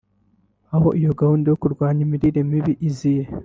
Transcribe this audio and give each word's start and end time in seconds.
Aho 0.75 0.87
iyo 0.99 1.11
gahunda 1.19 1.45
yo 1.51 1.57
kurwanya 1.61 2.01
imiriremibi 2.07 2.71
iziye 2.87 3.23